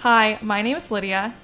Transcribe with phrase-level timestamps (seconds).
[0.00, 1.34] Hi, my name is Lydia,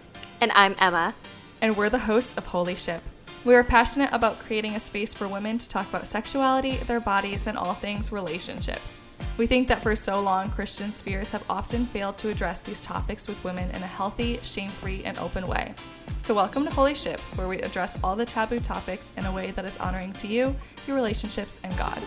[0.41, 1.15] And I'm Emma.
[1.61, 3.03] and we're the hosts of Holy Ship.
[3.45, 7.47] We are passionate about creating a space for women to talk about sexuality, their bodies,
[7.47, 9.03] and all things relationships.
[9.37, 13.29] We think that for so long, Christian spheres have often failed to address these topics
[13.29, 15.75] with women in a healthy, shame free, and open way.
[16.19, 19.51] So, welcome to Holy Ship, where we address all the taboo topics in a way
[19.51, 22.03] that is honoring to you, your relationships, and God.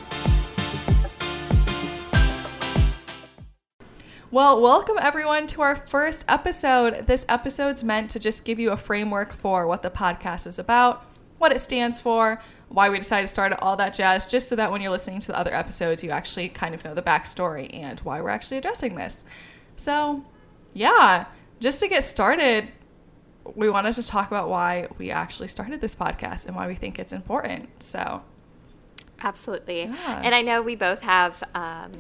[4.32, 7.08] Well, welcome everyone to our first episode.
[7.08, 11.04] This episode's meant to just give you a framework for what the podcast is about,
[11.40, 14.72] what it stands for, why we decided to start all that jazz, just so that
[14.72, 18.02] when you're listening to the other episodes, you actually kind of know the backstory and
[18.02, 19.24] why we're actually addressing this.
[19.78, 20.24] So,
[20.76, 21.26] yeah,
[21.60, 22.68] just to get started,
[23.56, 27.00] we wanted to talk about why we actually started this podcast and why we think
[27.00, 27.82] it's important.
[27.82, 28.22] So,
[29.22, 29.84] Absolutely.
[29.84, 30.22] Yeah.
[30.24, 31.92] And I know we both have um,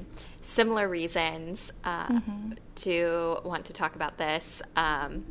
[0.41, 2.19] similar reasons uh,
[2.75, 4.61] to want to talk about this.
[4.75, 5.25] Um,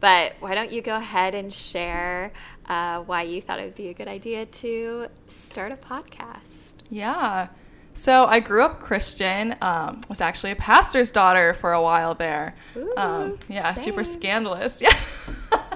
[0.00, 2.32] but why don't you go ahead and share
[2.66, 6.76] uh, why you thought it would be a good idea to start a podcast?
[6.90, 7.48] Yeah.
[7.94, 9.54] So I grew up Christian.
[9.60, 12.54] Um, was actually a pastor's daughter for a while there.
[12.96, 14.82] um, Ooh, yeah, super scandalous.
[15.50, 15.68] Yeah.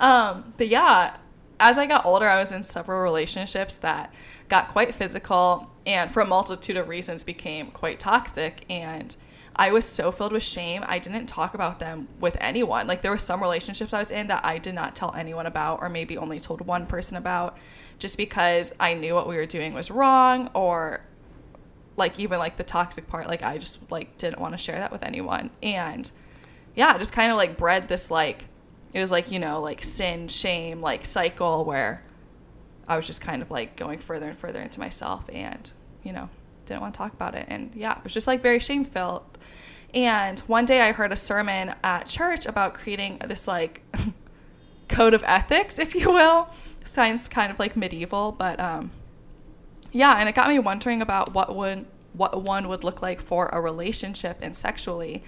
[0.00, 1.16] um, but yeah,
[1.60, 4.12] as I got older, I was in several relationships that
[4.48, 8.64] got quite physical, and for a multitude of reasons, became quite toxic.
[8.68, 9.14] And
[9.56, 12.86] I was so filled with shame, I didn't talk about them with anyone.
[12.86, 15.80] Like there were some relationships I was in that I did not tell anyone about,
[15.80, 17.56] or maybe only told one person about,
[17.98, 21.02] just because I knew what we were doing was wrong, or
[21.96, 24.90] like even like the toxic part like i just like didn't want to share that
[24.90, 26.10] with anyone and
[26.74, 28.44] yeah just kind of like bred this like
[28.92, 32.02] it was like you know like sin shame like cycle where
[32.88, 36.28] i was just kind of like going further and further into myself and you know
[36.66, 39.38] didn't want to talk about it and yeah it was just like very shame filled
[39.92, 43.82] and one day i heard a sermon at church about creating this like
[44.88, 46.48] code of ethics if you will
[46.84, 48.90] sounds kind of like medieval but um
[49.94, 53.48] yeah, and it got me wondering about what would what one would look like for
[53.52, 55.22] a relationship and sexually.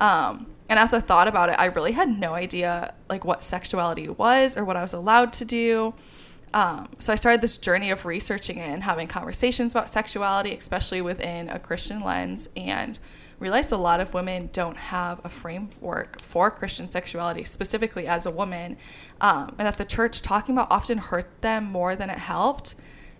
[0.00, 4.08] Um, and as I thought about it, I really had no idea like what sexuality
[4.08, 5.94] was or what I was allowed to do.
[6.54, 11.00] Um, so I started this journey of researching it and having conversations about sexuality, especially
[11.00, 12.98] within a Christian lens, and
[13.38, 18.30] realized a lot of women don't have a framework for Christian sexuality, specifically as a
[18.30, 18.76] woman,
[19.20, 22.74] um, and that the church talking about often hurt them more than it helped.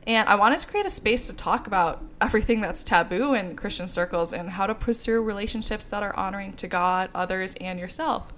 [0.07, 3.89] And I wanted to create a space to talk about everything that's taboo in Christian
[3.89, 8.33] circles and how to pursue relationships that are honoring to God, others, and yourself.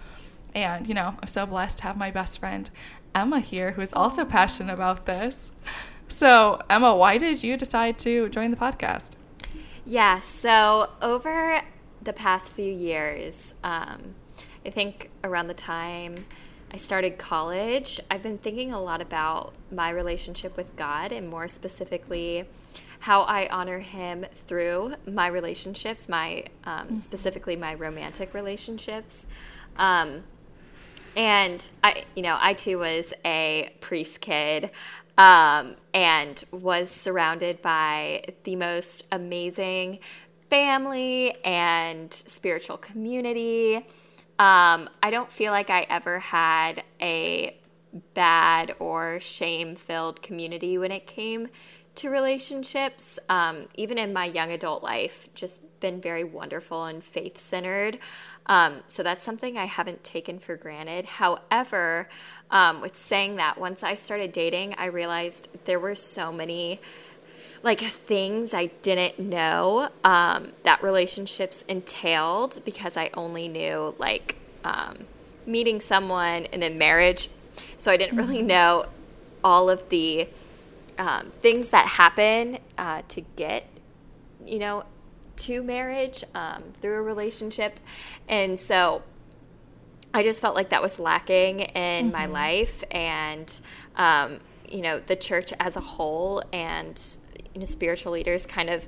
[0.54, 2.70] And, you know, I'm so blessed to have my best friend,
[3.14, 5.52] Emma, here, who is also passionate about this.
[6.08, 9.10] So, Emma, why did you decide to join the podcast?
[9.86, 11.62] Yeah, so over
[12.02, 14.14] the past few years, um,
[14.64, 16.26] I think around the time
[16.72, 21.48] I started college, I've been thinking a lot about my relationship with God and more
[21.48, 22.44] specifically
[23.00, 29.26] how I honor Him through my relationships, my um, specifically my romantic relationships.
[29.76, 30.24] Um,
[31.16, 34.70] and I, you know, I too was a priest kid
[35.16, 40.00] um, and was surrounded by the most amazing
[40.50, 43.76] family and spiritual community.
[44.38, 47.56] Um, I don't feel like I ever had a
[48.14, 51.48] bad or shame filled community when it came
[51.96, 53.18] to relationships.
[53.28, 57.98] Um, even in my young adult life, just been very wonderful and faith centered.
[58.46, 61.04] Um, so that's something I haven't taken for granted.
[61.04, 62.08] However,
[62.50, 66.80] um, with saying that, once I started dating, I realized there were so many
[67.62, 75.06] like things I didn't know um, that relationships entailed because I only knew like um,
[75.46, 77.30] meeting someone and then marriage.
[77.78, 78.86] So I didn't really know
[79.42, 80.28] all of the
[80.98, 83.66] um, things that happen uh, to get,
[84.44, 84.84] you know,
[85.36, 87.80] to marriage um, through a relationship.
[88.28, 89.02] And so
[90.12, 93.60] I just felt like that was lacking in my life and,
[93.96, 94.38] um,
[94.68, 97.00] you know, the church as a whole and
[97.52, 98.86] you know, spiritual leaders kind of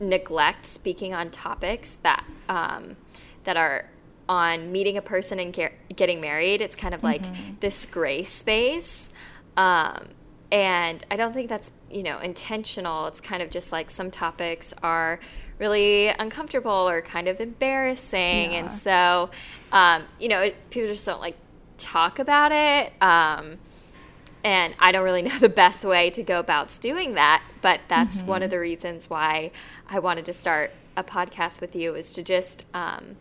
[0.00, 2.96] neglect speaking on topics that um,
[3.44, 3.90] that are
[4.28, 6.62] on meeting a person and get, getting married.
[6.62, 7.22] It's kind of like
[7.60, 9.10] this gray space.
[9.56, 10.08] Um,
[10.50, 13.06] and I don't think that's, you know, intentional.
[13.06, 15.18] It's kind of just like some topics are
[15.58, 18.52] really uncomfortable or kind of embarrassing.
[18.52, 18.58] Yeah.
[18.58, 19.30] And so,
[19.72, 21.36] um, you know, it, people just don't like
[21.78, 22.92] talk about it.
[23.02, 23.58] Um,
[24.44, 28.22] and I don't really know the best way to go about doing that, but that's
[28.22, 29.50] one of the reasons why
[29.88, 33.16] I wanted to start a podcast with you is to just um,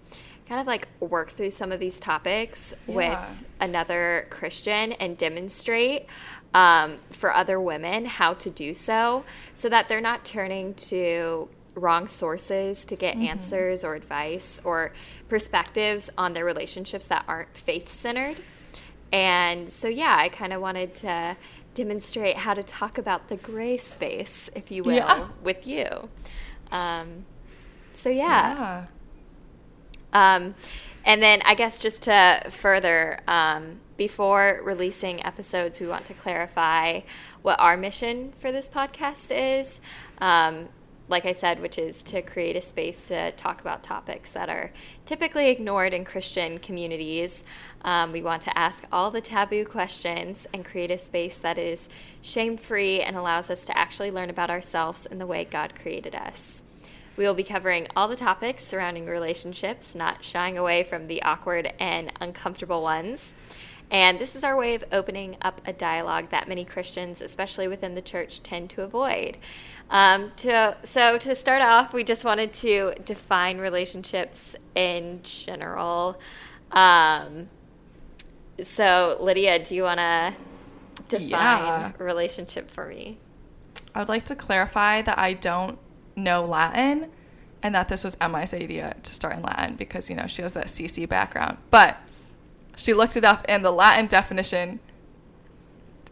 [0.47, 2.95] kind of like work through some of these topics Yeah.
[2.95, 6.05] with another Christian and demonstrate
[6.53, 9.25] um, for other women how to do so
[9.55, 14.91] so that they're not turning to wrong sources to get answers or advice or
[15.27, 18.39] perspectives on their relationships that aren't faith centered.
[19.11, 21.35] And so, yeah, I kind of wanted to
[21.73, 25.27] demonstrate how to talk about the gray space, if you will, Yeah.
[25.43, 26.09] with you.
[26.71, 27.25] Um,
[27.93, 28.53] so, yeah.
[28.55, 28.85] Yeah.
[30.13, 30.55] Um,
[31.05, 37.01] and then I guess just to further, um, before releasing episodes, we want to clarify
[37.41, 39.81] what our mission for this podcast is.
[40.19, 40.69] Um,
[41.09, 44.71] like I said, which is to create a space to talk about topics that are
[45.05, 47.43] typically ignored in Christian communities.
[47.83, 51.89] Um, we want to ask all the taboo questions and create a space that is
[52.21, 56.15] shame free and allows us to actually learn about ourselves and the way God created
[56.15, 56.63] us.
[57.15, 61.73] We will be covering all the topics surrounding relationships, not shying away from the awkward
[61.79, 63.33] and uncomfortable ones.
[63.91, 67.93] And this is our way of opening up a dialogue that many Christians, especially within
[67.93, 69.37] the church, tend to avoid.
[69.91, 76.19] Um, to, so, to start off, we just wanted to define relationships in general.
[76.71, 77.49] Um,
[78.63, 80.33] so, Lydia, do you want to
[81.09, 81.91] define Yeah.
[81.99, 83.19] relationship for me?
[83.93, 85.77] I would like to clarify that I don't
[86.15, 87.09] know Latin
[87.61, 90.53] and that this was Emma's idea to start in Latin because, you know, she has
[90.53, 91.57] that CC background.
[91.71, 91.97] But
[92.75, 94.79] she looked it up and the Latin definition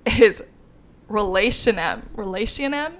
[0.06, 0.44] is
[1.09, 2.03] relationem.
[2.15, 2.94] Relationem?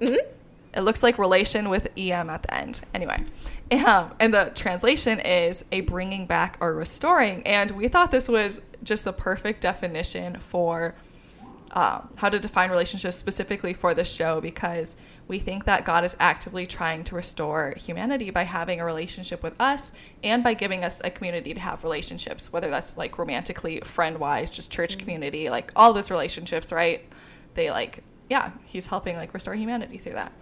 [0.00, 0.32] Mm-hmm.
[0.74, 2.82] It looks like relation with em at the end.
[2.92, 3.24] Anyway,
[3.70, 7.42] um, and the translation is a bringing back or restoring.
[7.44, 10.94] And we thought this was just the perfect definition for
[11.72, 14.96] um, how to define relationships specifically for this show because
[15.28, 19.60] we think that God is actively trying to restore humanity by having a relationship with
[19.60, 19.90] us
[20.22, 24.50] and by giving us a community to have relationships, whether that's like romantically, friend wise,
[24.50, 27.04] just church community, like all those relationships, right?
[27.54, 30.32] They like, yeah, he's helping like restore humanity through that.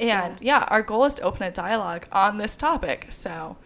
[0.00, 3.06] And yeah, our goal is to open a dialogue on this topic.
[3.10, 3.56] So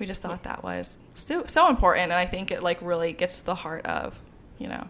[0.00, 2.10] we just thought that was so, so important.
[2.10, 4.18] And I think it like really gets to the heart of,
[4.58, 4.88] you know,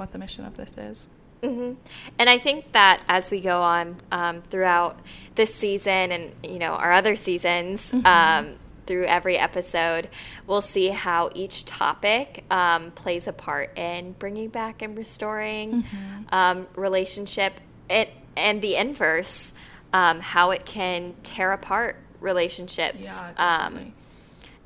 [0.00, 1.08] what the mission of this is.
[1.42, 1.74] hmm
[2.18, 4.98] And I think that as we go on um, throughout
[5.36, 8.56] this season and you know our other seasons, um,
[8.86, 10.08] through every episode,
[10.48, 15.84] we'll see how each topic um, plays a part in bringing back and restoring
[16.32, 17.52] um, relationship.
[17.88, 19.54] It and the inverse,
[19.92, 23.08] um, how it can tear apart relationships.
[23.08, 23.32] Yeah,
[23.64, 23.92] Um,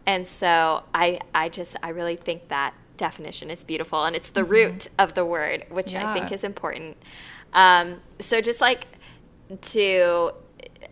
[0.06, 4.44] and so I, I just, I really think that definition is beautiful, and it's the
[4.44, 6.96] root of the word, which I think is important.
[7.52, 8.86] Um, so just like
[9.60, 10.32] to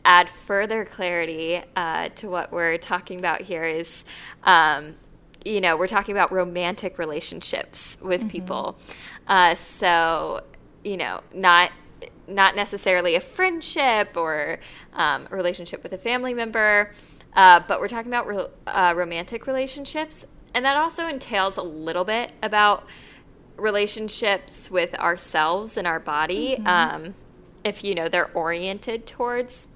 [0.04, 4.04] add further clarity uh, to what we're talking about here is,
[4.44, 4.96] um,
[5.44, 8.78] you know, we're talking about romantic relationships with people.
[9.26, 10.42] Uh, so,
[10.84, 11.72] you know, not
[12.28, 14.58] not necessarily a friendship or
[14.94, 16.90] um, a relationship with a family member,
[17.34, 22.04] uh, but we're talking about re- uh, romantic relationships, and that also entails a little
[22.04, 22.86] bit about
[23.56, 26.58] relationships with ourselves and our body.
[26.66, 27.14] Um,
[27.64, 29.68] if you know they're oriented towards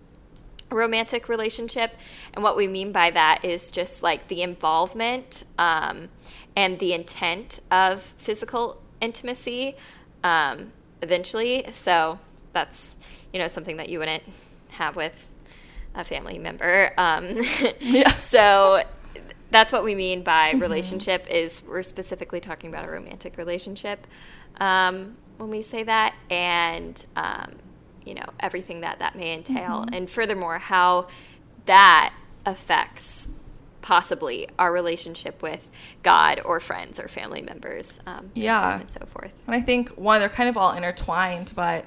[0.70, 1.96] a romantic relationship,
[2.34, 6.08] and what we mean by that is just like the involvement um,
[6.56, 9.76] and the intent of physical intimacy.
[10.24, 10.72] Um,
[11.02, 12.18] eventually, so
[12.52, 12.96] that's
[13.32, 14.24] you know something that you wouldn't
[14.70, 15.26] have with
[15.94, 16.92] a family member.
[16.96, 17.30] Um,
[17.80, 18.14] Yeah.
[18.16, 18.82] so
[19.56, 24.06] that's what we mean by relationship is we're specifically talking about a romantic relationship
[24.60, 27.52] um, when we say that and um,
[28.04, 29.86] you know everything that that may entail.
[29.90, 31.08] And furthermore how
[31.64, 32.12] that
[32.44, 33.28] affects
[33.80, 35.70] possibly our relationship with
[36.02, 38.80] god or friends or family members um, and so Yeah.
[38.80, 39.32] and so forth.
[39.46, 41.86] And I think one, they're kind of all intertwined, but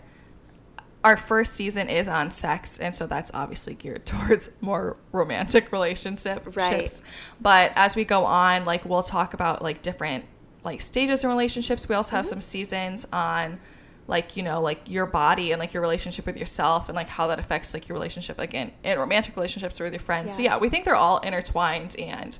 [1.03, 6.55] our first season is on sex, and so that's obviously geared towards more romantic relationships.
[6.55, 7.01] Right.
[7.39, 10.25] But as we go on, like we'll talk about like different
[10.63, 11.87] like stages in relationships.
[11.87, 12.33] We also have mm-hmm.
[12.33, 13.59] some seasons on
[14.07, 17.27] like you know like your body and like your relationship with yourself and like how
[17.27, 20.35] that affects like your relationship like in, in romantic relationships or with your friends.
[20.35, 20.55] So Yeah.
[20.55, 22.37] yeah, we think they're all intertwined, and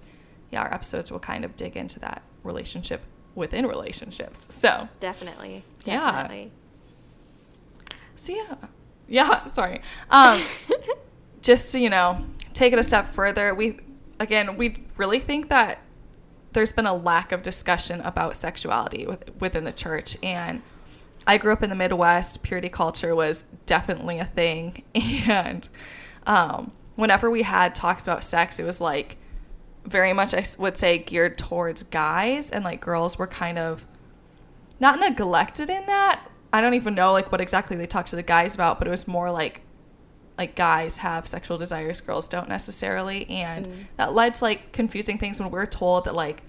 [0.52, 3.02] yeah, our episodes will kind of dig into that relationship
[3.36, 4.48] within relationships.
[4.50, 6.28] So definitely Yeah.
[8.20, 8.56] So yeah,
[9.08, 9.48] yeah.
[9.48, 9.82] Sorry.
[10.10, 10.42] Um,
[11.42, 12.20] just to you know
[12.54, 13.80] take it a step further, we
[14.20, 15.80] again we really think that
[16.52, 20.62] there's been a lack of discussion about sexuality with, within the church, and
[21.26, 22.44] I grew up in the Midwest.
[22.44, 25.68] Purity culture was definitely a thing, and
[26.28, 29.18] um, whenever we had talks about sex, it was like
[29.86, 33.86] very much I would say geared towards guys and like girls were kind of
[34.80, 36.29] not neglected in that.
[36.52, 38.92] I don't even know like what exactly they talked to the guys about, but it
[38.92, 39.62] was more like
[40.38, 45.40] like guys have sexual desires, girls don't necessarily, and that led to like confusing things
[45.40, 46.42] when we're told that like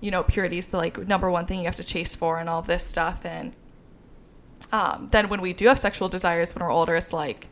[0.00, 2.48] you know purity is the like number one thing you have to chase for and
[2.48, 3.52] all this stuff, and
[4.72, 7.48] um, then when we do have sexual desires when we're older, it's like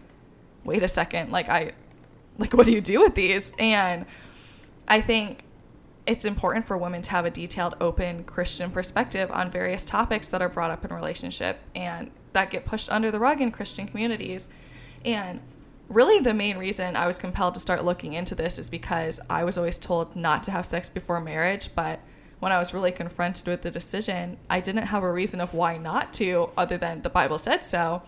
[0.65, 1.73] wait a second, like I
[2.37, 3.53] like what do you do with these?
[3.59, 4.05] And
[4.89, 5.45] I think
[6.07, 10.41] it's important for women to have a detailed, open Christian perspective on various topics that
[10.41, 14.49] are brought up in relationship and that get pushed under the rug in Christian communities.
[15.05, 15.41] And
[15.89, 19.43] really, the main reason I was compelled to start looking into this is because I
[19.43, 22.01] was always told not to have sex before marriage, but
[22.39, 25.79] when I was really confronted with the decision, I didn't have a reason of why
[25.79, 28.03] not to, other than the Bible said so.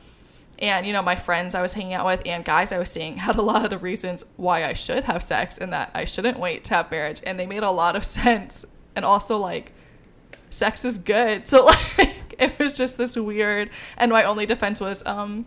[0.60, 3.18] And, you know, my friends I was hanging out with and guys I was seeing
[3.18, 6.64] had a lot of reasons why I should have sex and that I shouldn't wait
[6.64, 7.20] to have marriage.
[7.24, 8.64] And they made a lot of sense.
[8.96, 9.72] And also, like,
[10.50, 11.46] sex is good.
[11.46, 11.64] So,
[11.98, 13.70] like, it was just this weird.
[13.96, 15.46] And my only defense was, um,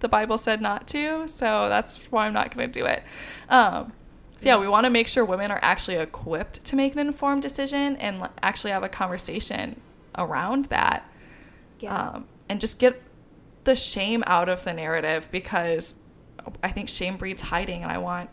[0.00, 1.28] the Bible said not to.
[1.28, 3.02] So that's why I'm not going to do it.
[3.48, 3.92] Um,
[4.36, 7.42] so, yeah, we want to make sure women are actually equipped to make an informed
[7.42, 9.80] decision and actually have a conversation
[10.16, 11.08] around that
[11.80, 11.96] Yeah.
[12.10, 13.02] um, and just get
[13.64, 15.96] the shame out of the narrative because
[16.62, 18.30] I think shame breeds hiding, and I want,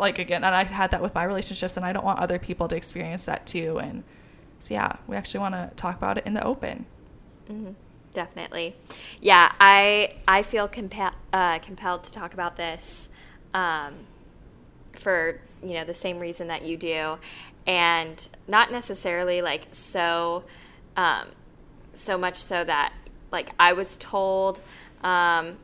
[0.00, 2.68] like, again, and I've had that with my relationships, and I don't want other people
[2.68, 3.78] to experience that too.
[3.78, 4.02] And
[4.58, 6.86] so, yeah, we actually want to talk about it in the open.
[8.12, 8.74] Definitely.
[9.20, 13.10] Yeah, I I feel compel, uh, compelled to talk about this
[13.52, 13.92] um,
[14.92, 17.18] for you know the same reason that you do,
[17.66, 20.44] and not necessarily like so
[20.96, 21.28] um,
[21.92, 22.94] so much so that
[23.30, 24.60] like I was told
[25.02, 25.56] um,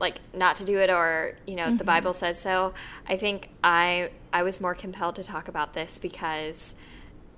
[0.00, 2.74] like not to do it or you know the Bible says so.
[3.06, 6.74] I think I I was more compelled to talk about this because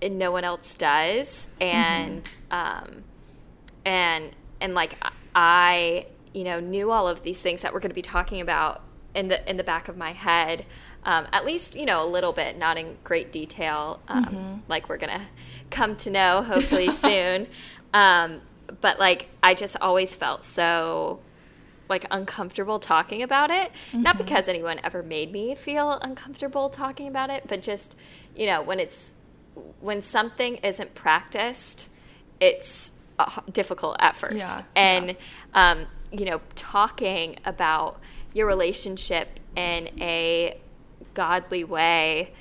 [0.02, 3.04] no one else does, and um,
[3.84, 4.96] and and like
[5.34, 8.82] I you know knew all of these things that we're going to be talking about
[9.14, 10.64] in the in the back of my head.
[11.02, 14.98] Um, at least you know a little bit, not in great detail, um, like we're
[14.98, 15.28] gonna
[15.70, 17.46] come to know hopefully soon.
[17.94, 18.42] Um,
[18.80, 21.20] but like I just always felt so
[21.88, 23.72] like uncomfortable talking about it.
[23.92, 27.98] Not because anyone ever made me feel uncomfortable talking about it, but just
[28.34, 29.12] you know when it's
[29.80, 31.90] when something isn't practiced,
[32.40, 34.36] it's uh, difficult at first.
[34.36, 35.16] Yeah, and
[35.54, 38.00] um, you know, talking about
[38.32, 40.58] your relationship in a
[41.14, 42.32] godly way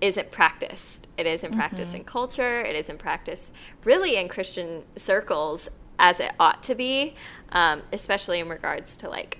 [0.00, 1.06] isn't practiced.
[1.16, 2.60] It isn't practiced in culture.
[2.60, 3.52] It isn't practiced
[3.84, 5.68] really in Christian circles
[5.98, 7.14] as it ought to be,
[7.52, 9.38] um, especially in regards to like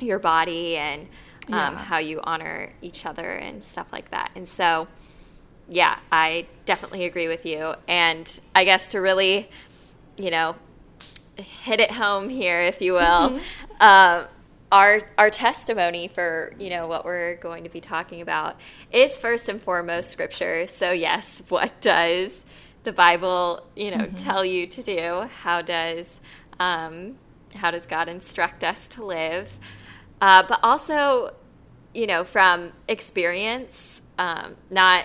[0.00, 1.02] your body and
[1.48, 1.76] um, Yeah.
[1.76, 4.30] how you honor each other and stuff like that.
[4.34, 4.88] And so,
[5.68, 7.74] yeah, I definitely agree with you.
[7.88, 9.48] And I guess to really,
[10.16, 10.56] you know,
[11.36, 13.40] hit it home here, if you will,
[13.80, 14.24] um,
[14.70, 18.56] our our testimony for you know what we're going to be talking about
[18.90, 20.66] is first and foremost scripture.
[20.66, 22.44] So yes, what does
[22.84, 25.28] the Bible you know tell you to do?
[25.42, 26.20] How does
[26.58, 27.16] um,
[27.54, 29.58] how does God instruct us to live?
[30.20, 31.34] Uh, but also,
[31.94, 35.04] you know, from experience, um, not.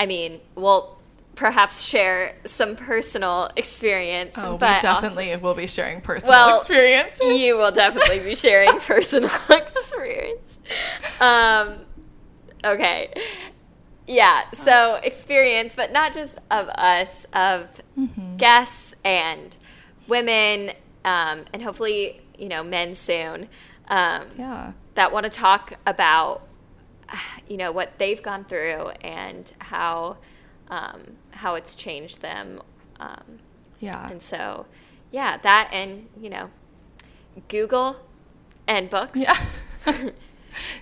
[0.00, 0.96] I mean, we'll
[1.34, 4.34] perhaps share some personal experience.
[4.36, 7.40] Oh, we but also- definitely will be sharing personal Well, experiences.
[7.40, 10.58] you will definitely be sharing personal experience.
[11.20, 11.74] Um,
[12.64, 13.12] okay.
[14.08, 17.82] Yeah, so experience, but not just of us, of
[18.38, 19.54] guests and
[20.08, 20.70] women,
[21.04, 23.48] um, and hopefully, you know, men soon
[23.88, 24.72] um, yeah.
[24.94, 26.40] that want to talk about,
[27.46, 30.16] you know, what they've gone through and how
[30.70, 32.62] um, how it's changed them.
[32.98, 33.40] Um,
[33.78, 34.08] Yeah.
[34.10, 34.66] and so,
[35.10, 36.48] yeah, that and, you know,
[37.48, 37.96] Google
[38.66, 39.20] and books.
[39.20, 39.36] Yeah.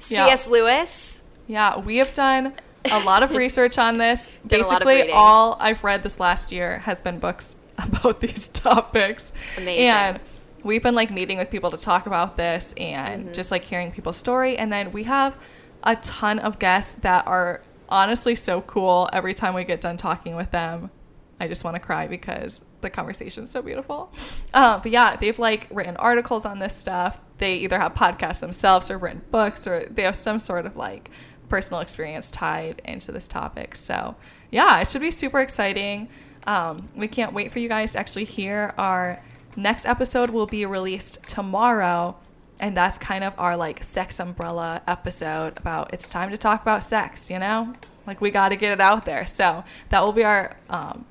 [0.08, 0.24] Yeah.
[0.24, 0.48] C.S.
[0.48, 1.22] Lewis.
[1.46, 2.54] Yeah, we have done
[2.92, 4.30] a lot of research on this.
[4.46, 8.20] Did a lot of Basically, all I've read this last year has been books about
[8.20, 9.32] these topics.
[9.56, 9.86] Amazing.
[9.88, 10.20] And
[10.62, 13.32] we've been like meeting with people to talk about this and Mm-hmm.
[13.34, 14.56] just like hearing people's story.
[14.58, 15.36] And then we have
[15.82, 19.08] a ton of guests that are honestly so cool.
[19.12, 20.90] Every time we get done talking with them,
[21.38, 24.10] I just want to cry because the conversation is so beautiful.
[24.54, 27.20] Uh, but yeah, they've like written articles on this stuff.
[27.38, 31.10] They either have podcasts themselves or written books or they have some sort of like
[31.48, 33.76] personal experience tied into this topic.
[33.76, 34.16] So
[34.50, 36.08] yeah, it should be super exciting.
[36.46, 39.20] Um, we can't wait for you guys to actually hear our
[39.56, 42.16] next episode will be released tomorrow.
[42.58, 46.82] and that's kind of our like sex umbrella episode about it's time to talk about
[46.82, 47.74] sex, you know?
[48.06, 49.26] Like we got to get it out there.
[49.26, 51.04] So that will be our, um,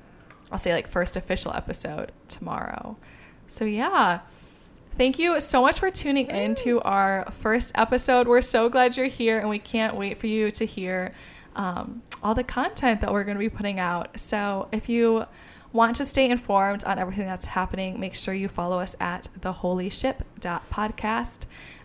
[0.50, 2.96] I'll say like first official episode tomorrow.
[3.48, 4.20] So yeah.
[4.96, 8.26] Thank you so much for tuning in to our first episode.
[8.26, 11.12] We're so glad you're here and we can't wait for you to hear
[11.54, 14.18] um, all the content that we're going to be putting out.
[14.18, 15.26] So if you
[15.70, 19.52] want to stay informed on everything that's happening, make sure you follow us at the
[19.52, 21.40] Holy theholyship.podcast.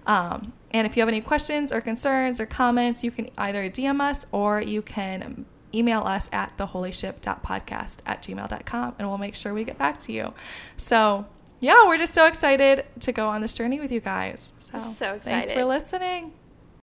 [0.08, 4.00] Um, and if you have any questions or concerns or comments, you can either DM
[4.00, 9.65] us or you can email us at theholyship.podcast at gmail.com and we'll make sure we
[9.65, 10.34] get back to you.
[10.77, 11.25] So,
[11.62, 14.51] yeah, we're just so excited to go on this journey with you guys.
[14.60, 16.34] So, So thanks for listening.